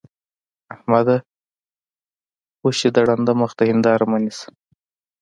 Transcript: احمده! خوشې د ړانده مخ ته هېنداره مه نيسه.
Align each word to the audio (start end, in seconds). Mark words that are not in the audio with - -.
احمده! 0.75 1.17
خوشې 2.59 2.89
د 2.95 2.97
ړانده 3.07 3.33
مخ 3.41 3.51
ته 3.57 3.63
هېنداره 3.69 4.05
مه 4.11 4.17
نيسه. 4.23 4.47